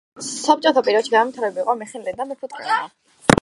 საბჭოთა 0.27 0.81
პერიოდში 0.87 1.13
განვითარებული 1.17 1.63
იყო 1.65 1.77
მეხილეობა 1.83 2.17
და 2.23 2.27
მეფუტკრეობა. 2.33 2.83